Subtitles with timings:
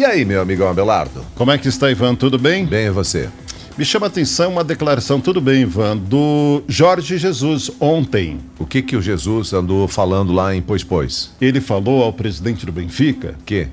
[0.00, 1.22] E aí, meu amigão Abelardo?
[1.34, 2.14] Como é que está, Ivan?
[2.14, 2.64] Tudo bem?
[2.64, 3.28] Bem, e você?
[3.76, 8.38] Me chama a atenção uma declaração, tudo bem, Ivan, do Jorge Jesus ontem.
[8.58, 11.32] O que que o Jesus andou falando lá em Pois Pois?
[11.38, 13.68] Ele falou ao presidente do Benfica Que?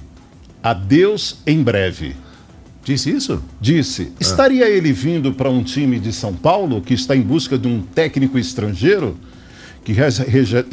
[0.61, 2.13] adeus em breve.
[2.83, 3.41] Disse isso?
[3.61, 7.69] Disse: estaria ele vindo para um time de São Paulo que está em busca de
[7.69, 9.15] um técnico estrangeiro
[9.81, 9.95] que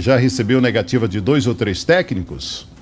[0.00, 2.73] já recebeu negativa de dois ou três técnicos?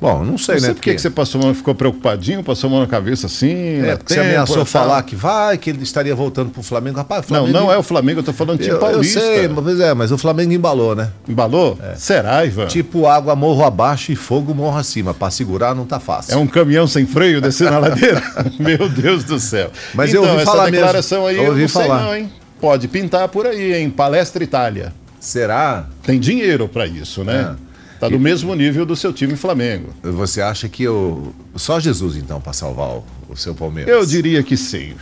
[0.00, 0.74] Bom, não sei, Não sei né?
[0.74, 3.82] por que você passou mão, ficou preocupadinho, passou a mão na cabeça assim.
[3.82, 4.64] É, porque você tempo, ameaçou tal.
[4.64, 6.96] falar que vai, que ele estaria voltando pro Flamengo.
[6.96, 7.58] Rapaz, o Não, Flamengo...
[7.58, 9.20] não é o Flamengo, eu tô falando time Eu, eu paulista.
[9.20, 11.10] sei, mas é, mas o Flamengo embalou, né?
[11.28, 11.78] Embalou?
[11.96, 12.66] Será, Ivan?
[12.66, 15.12] Tipo água morro abaixo e fogo morro acima.
[15.12, 16.32] Pra segurar não tá fácil.
[16.32, 18.22] É um caminhão sem freio descendo a ladeira?
[18.58, 19.70] Meu Deus do céu.
[19.92, 21.28] Mas eu ouvi essa falar declaração mesmo.
[21.28, 22.02] aí, Eu eu ouvi não sei falar.
[22.02, 22.32] não, hein?
[22.58, 23.90] Pode pintar por aí, hein?
[23.90, 24.94] Palestra Itália.
[25.18, 25.86] Será?
[26.02, 27.54] Tem dinheiro para isso, né?
[27.66, 27.69] É.
[28.00, 29.90] Tá do mesmo nível do seu time Flamengo.
[30.02, 31.34] Você acha que eu...
[31.54, 33.92] só Jesus, então, pra salvar o, o seu Palmeiras?
[33.92, 34.94] Eu diria que sim.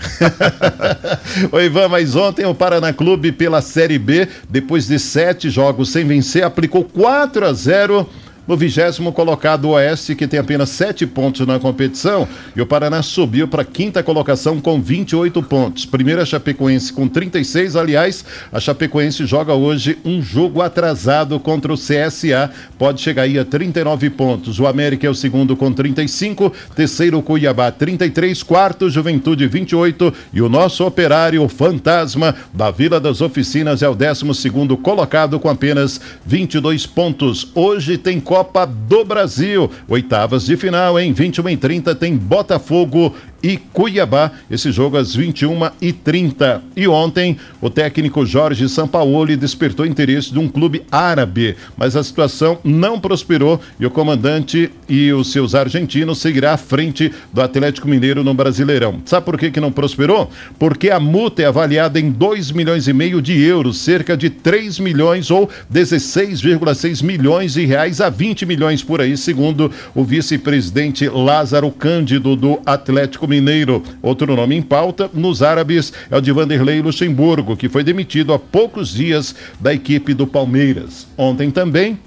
[1.52, 6.04] Ô Ivan, mas ontem o Paraná Clube pela Série B, depois de sete jogos sem
[6.04, 8.04] vencer, aplicou 4 a 0
[8.48, 13.02] no vigésimo colocado o Oeste, que tem apenas sete pontos na competição, e o Paraná
[13.02, 15.84] subiu para a quinta colocação com 28 pontos.
[15.84, 22.50] Primeira Chapecoense com 36, aliás, a Chapecoense joga hoje um jogo atrasado contra o CSA,
[22.78, 24.58] pode chegar aí a 39 pontos.
[24.58, 30.48] O América é o segundo com 35, terceiro Cuiabá 33, quarto Juventude 28 e o
[30.48, 36.86] nosso operário Fantasma da Vila das Oficinas é o décimo segundo colocado com apenas 22
[36.86, 37.50] pontos.
[37.54, 38.18] Hoje tem
[38.66, 44.96] do Brasil, oitavas de final em 21 e 30 tem Botafogo e Cuiabá, esse jogo
[44.96, 46.60] às 21h30.
[46.76, 52.58] E ontem, o técnico Jorge Sampaoli despertou interesse de um clube árabe, mas a situação
[52.64, 58.24] não prosperou e o comandante e os seus argentinos seguirá à frente do Atlético Mineiro
[58.24, 59.00] no Brasileirão.
[59.04, 60.30] Sabe por que, que não prosperou?
[60.58, 64.80] Porque a multa é avaliada em 2 milhões e meio de euros, cerca de 3
[64.80, 71.70] milhões ou 16,6 milhões de reais a 20 milhões por aí, segundo o vice-presidente Lázaro
[71.70, 73.82] Cândido do Atlético Mineiro.
[74.02, 78.38] Outro nome em pauta, nos árabes, é o de Vanderlei Luxemburgo, que foi demitido há
[78.38, 81.06] poucos dias da equipe do Palmeiras.
[81.16, 81.98] Ontem também,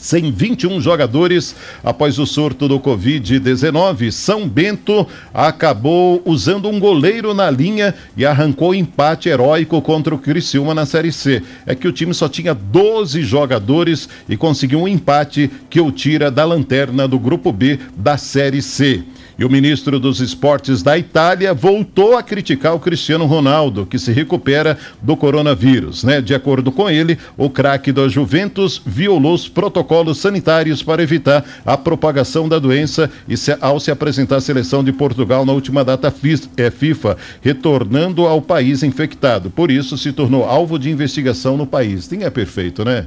[0.00, 4.10] sem 21 jogadores após o surto do Covid-19.
[4.10, 10.74] São Bento acabou usando um goleiro na linha e arrancou empate heróico contra o Criciúma
[10.74, 11.42] na Série C.
[11.66, 16.30] É que o time só tinha 12 jogadores e conseguiu um empate que o tira
[16.30, 19.04] da lanterna do Grupo B da Série C.
[19.40, 24.12] E o ministro dos Esportes da Itália voltou a criticar o Cristiano Ronaldo, que se
[24.12, 26.04] recupera do coronavírus.
[26.04, 26.20] Né?
[26.20, 31.74] De acordo com ele, o craque da Juventus violou os protocolos sanitários para evitar a
[31.74, 36.14] propagação da doença e se, ao se apresentar à seleção de Portugal na última data
[36.58, 39.48] é, FIFA, retornando ao país infectado.
[39.48, 42.10] Por isso, se tornou alvo de investigação no país.
[42.10, 43.06] Nem é perfeito, né?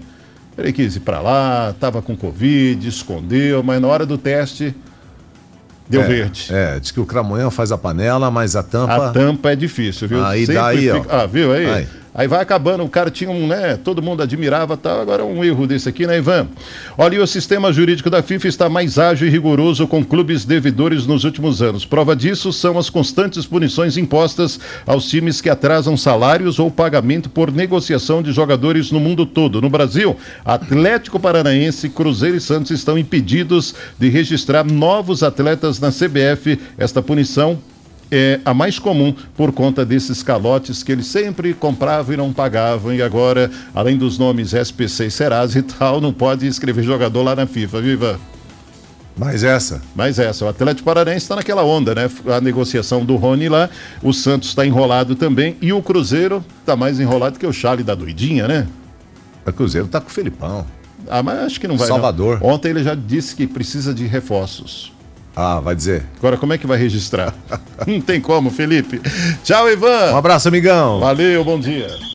[0.57, 4.73] Ele quis ir para lá, estava com Covid, escondeu, mas na hora do teste
[5.93, 6.47] deu é, verde.
[6.51, 9.09] É, diz que o cramunhão faz a panela, mas a tampa...
[9.09, 10.23] A tampa é difícil, viu?
[10.25, 11.01] Aí Sempre daí, ó.
[11.01, 11.65] fica- Ah, viu aí?
[11.69, 11.87] Aí.
[12.15, 13.75] Aí vai acabando, o cara tinha um, né?
[13.75, 16.47] Todo mundo admirava tal, agora um erro desse aqui, né, Ivan?
[16.95, 21.07] Olha, e o sistema jurídico da FIFA está mais ágil e rigoroso com clubes devedores
[21.07, 21.85] nos últimos anos.
[21.85, 27.51] Prova disso são as constantes punições impostas aos times que atrasam salários ou pagamento por
[27.51, 29.59] negociação de jogadores no mundo todo.
[29.59, 30.15] No Brasil,
[30.45, 36.59] Atlético Paranaense, Cruzeiro e Santos estão impedidos de registrar novos atletas na CBF.
[36.77, 37.57] Esta punição
[38.15, 42.93] é a mais comum por conta desses calotes que eles sempre compravam e não pagavam.
[42.93, 47.35] E agora, além dos nomes SPC e Serasa e tal, não pode escrever jogador lá
[47.35, 48.19] na FIFA, viva.
[49.17, 49.81] Mas essa...
[49.95, 52.09] Mas essa, o Atlético Paranaense está naquela onda, né?
[52.27, 53.69] A negociação do Rony lá,
[54.01, 57.95] o Santos está enrolado também e o Cruzeiro está mais enrolado que o Charlie da
[57.95, 58.67] doidinha, né?
[59.45, 60.65] O Cruzeiro tá com o Felipão.
[61.09, 61.87] Ah, mas acho que não vai.
[61.87, 61.95] não.
[61.95, 62.39] Salvador.
[62.41, 64.93] Ontem ele já disse que precisa de reforços.
[65.35, 66.03] Ah, vai dizer.
[66.17, 67.33] Agora, como é que vai registrar?
[67.87, 69.01] não tem como, Felipe.
[69.43, 70.13] Tchau, Ivan.
[70.13, 70.99] Um abraço, amigão.
[70.99, 71.87] Valeu, bom dia.